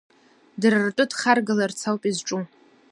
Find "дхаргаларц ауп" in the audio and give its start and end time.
1.09-2.03